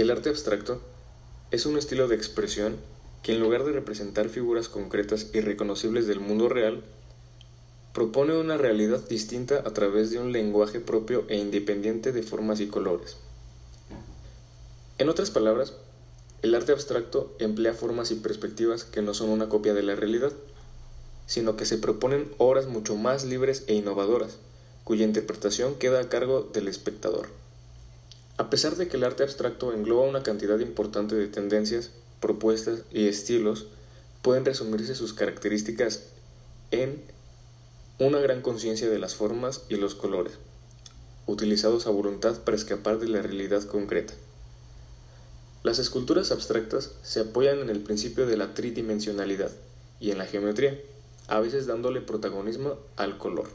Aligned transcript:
El 0.00 0.10
arte 0.10 0.30
abstracto 0.30 0.80
es 1.50 1.66
un 1.66 1.76
estilo 1.76 2.08
de 2.08 2.16
expresión 2.16 2.78
que 3.22 3.32
en 3.32 3.40
lugar 3.40 3.64
de 3.64 3.72
representar 3.72 4.30
figuras 4.30 4.70
concretas 4.70 5.26
y 5.34 5.40
reconocibles 5.42 6.06
del 6.06 6.20
mundo 6.20 6.48
real, 6.48 6.82
propone 7.92 8.34
una 8.34 8.56
realidad 8.56 9.06
distinta 9.06 9.56
a 9.58 9.74
través 9.74 10.10
de 10.10 10.18
un 10.18 10.32
lenguaje 10.32 10.80
propio 10.80 11.26
e 11.28 11.36
independiente 11.36 12.12
de 12.12 12.22
formas 12.22 12.60
y 12.60 12.68
colores. 12.68 13.18
En 14.96 15.10
otras 15.10 15.30
palabras, 15.30 15.74
el 16.40 16.54
arte 16.54 16.72
abstracto 16.72 17.36
emplea 17.38 17.74
formas 17.74 18.10
y 18.10 18.14
perspectivas 18.14 18.84
que 18.84 19.02
no 19.02 19.12
son 19.12 19.28
una 19.28 19.50
copia 19.50 19.74
de 19.74 19.82
la 19.82 19.96
realidad, 19.96 20.32
sino 21.26 21.56
que 21.56 21.66
se 21.66 21.76
proponen 21.76 22.32
obras 22.38 22.68
mucho 22.68 22.96
más 22.96 23.26
libres 23.26 23.64
e 23.66 23.74
innovadoras, 23.74 24.38
cuya 24.82 25.04
interpretación 25.04 25.74
queda 25.74 26.00
a 26.00 26.08
cargo 26.08 26.48
del 26.54 26.68
espectador. 26.68 27.39
A 28.40 28.48
pesar 28.48 28.76
de 28.76 28.88
que 28.88 28.96
el 28.96 29.04
arte 29.04 29.22
abstracto 29.22 29.70
engloba 29.74 30.08
una 30.08 30.22
cantidad 30.22 30.58
importante 30.60 31.14
de 31.14 31.28
tendencias, 31.28 31.90
propuestas 32.20 32.84
y 32.90 33.06
estilos, 33.06 33.66
pueden 34.22 34.46
resumirse 34.46 34.94
sus 34.94 35.12
características 35.12 36.04
en 36.70 37.02
una 37.98 38.18
gran 38.18 38.40
conciencia 38.40 38.88
de 38.88 38.98
las 38.98 39.14
formas 39.14 39.64
y 39.68 39.76
los 39.76 39.94
colores, 39.94 40.38
utilizados 41.26 41.86
a 41.86 41.90
voluntad 41.90 42.38
para 42.38 42.56
escapar 42.56 42.98
de 42.98 43.08
la 43.08 43.20
realidad 43.20 43.62
concreta. 43.64 44.14
Las 45.62 45.78
esculturas 45.78 46.32
abstractas 46.32 46.92
se 47.02 47.20
apoyan 47.20 47.58
en 47.58 47.68
el 47.68 47.80
principio 47.80 48.26
de 48.26 48.38
la 48.38 48.54
tridimensionalidad 48.54 49.50
y 50.00 50.12
en 50.12 50.16
la 50.16 50.24
geometría, 50.24 50.80
a 51.28 51.40
veces 51.40 51.66
dándole 51.66 52.00
protagonismo 52.00 52.78
al 52.96 53.18
color. 53.18 53.50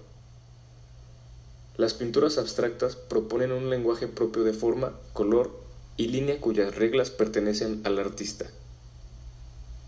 Las 1.77 1.93
pinturas 1.93 2.37
abstractas 2.37 2.95
proponen 2.95 3.51
un 3.51 3.69
lenguaje 3.69 4.07
propio 4.07 4.43
de 4.43 4.53
forma, 4.53 4.93
color 5.11 5.51
y 5.97 6.07
línea 6.07 6.39
cuyas 6.39 6.75
reglas 6.75 7.09
pertenecen 7.09 7.81
al 7.83 7.99
artista. 7.99 8.49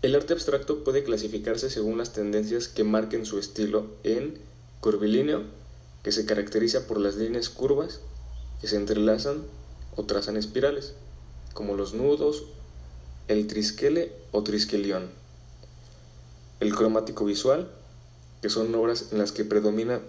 El 0.02 0.14
arte 0.14 0.34
abstracto 0.34 0.84
puede 0.84 1.02
clasificarse 1.02 1.70
según 1.70 1.96
las 1.98 2.12
tendencias 2.12 2.68
que 2.68 2.84
marquen 2.84 3.24
su 3.24 3.38
estilo 3.38 3.86
en 4.04 4.38
curvilíneo, 4.80 5.44
que 6.02 6.12
se 6.12 6.26
caracteriza 6.26 6.86
por 6.86 7.00
las 7.00 7.16
líneas 7.16 7.48
curvas 7.48 8.00
que 8.60 8.68
se 8.68 8.76
entrelazan 8.76 9.42
o 9.96 10.04
trazan 10.04 10.36
espirales, 10.36 10.92
como 11.54 11.74
los 11.74 11.94
nudos, 11.94 12.44
el 13.28 13.46
trisquele 13.46 14.12
o 14.30 14.42
trisquelión. 14.42 15.08
El 16.60 16.74
cromático 16.74 17.24
visual, 17.24 17.70
que 18.42 18.50
son 18.50 18.74
obras 18.74 19.06
en 19.10 19.18
las 19.18 19.32
que 19.32 19.44
predomina 19.44 20.00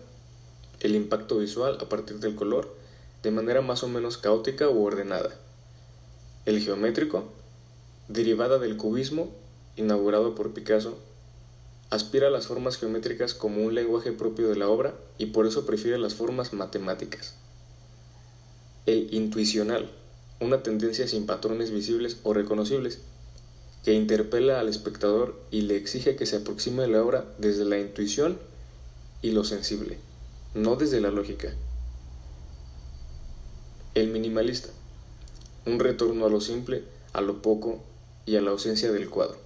el 0.80 0.96
impacto 0.96 1.38
visual 1.38 1.78
a 1.82 1.90
partir 1.90 2.20
del 2.20 2.36
color 2.36 2.74
de 3.24 3.32
manera 3.32 3.62
más 3.62 3.84
o 3.84 3.88
menos 3.88 4.18
caótica 4.18 4.70
u 4.70 4.84
ordenada. 4.84 5.32
El 6.46 6.62
geométrico, 6.62 7.26
derivada 8.08 8.60
del 8.60 8.78
cubismo, 8.78 9.30
inaugurado 9.76 10.36
por 10.36 10.54
Picasso, 10.54 10.98
aspira 11.90 12.28
a 12.28 12.32
las 12.32 12.48
formas 12.48 12.78
geométricas 12.78 13.34
como 13.34 13.64
un 13.64 13.76
lenguaje 13.76 14.12
propio 14.12 14.48
de 14.48 14.56
la 14.56 14.70
obra 14.70 14.94
y 15.18 15.28
por 15.28 15.48
eso 15.48 15.66
prefiere 15.66 15.98
las 15.98 16.16
formas 16.16 16.54
matemáticas. 16.54 17.36
El 18.86 19.14
intuicional, 19.14 19.92
una 20.40 20.64
tendencia 20.64 21.08
sin 21.08 21.26
patrones 21.26 21.72
visibles 21.72 22.18
o 22.24 22.34
reconocibles, 22.34 23.00
que 23.84 23.94
interpela 23.94 24.60
al 24.60 24.70
espectador 24.70 25.40
y 25.52 25.62
le 25.62 25.76
exige 25.76 26.16
que 26.16 26.26
se 26.26 26.38
aproxime 26.38 26.84
a 26.84 26.88
la 26.88 27.04
obra 27.04 27.26
desde 27.38 27.66
la 27.66 27.80
intuición 27.80 28.38
y 29.22 29.32
lo 29.32 29.44
sensible 29.44 29.98
no 30.56 30.76
desde 30.76 31.00
la 31.00 31.12
lógica. 31.12 31.54
El 33.94 34.10
minimalista, 34.10 34.70
un 35.68 35.80
retorno 35.80 36.26
a 36.26 36.30
lo 36.30 36.42
simple, 36.42 36.84
a 37.14 37.22
lo 37.22 37.44
poco 37.44 37.84
y 38.26 38.36
a 38.36 38.42
la 38.42 38.50
ausencia 38.50 38.92
del 38.92 39.10
cuadro. 39.10 39.38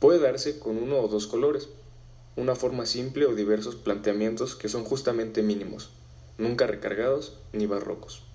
Puede 0.00 0.18
darse 0.18 0.58
con 0.58 0.78
uno 0.78 0.98
o 1.00 1.08
dos 1.08 1.26
colores, 1.26 1.68
una 2.36 2.54
forma 2.54 2.86
simple 2.86 3.26
o 3.26 3.34
diversos 3.34 3.74
planteamientos 3.74 4.54
que 4.54 4.70
son 4.70 4.84
justamente 4.84 5.42
mínimos, 5.42 5.90
nunca 6.38 6.66
recargados 6.66 7.34
ni 7.52 7.66
barrocos. 7.66 8.27